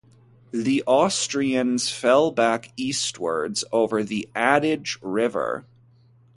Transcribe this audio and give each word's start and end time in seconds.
The 0.49 0.83
Austrians 0.87 1.91
fell 1.91 2.31
back 2.31 2.73
eastwards 2.75 3.63
over 3.71 4.03
the 4.03 4.27
Adige 4.35 4.97
River. 4.99 5.67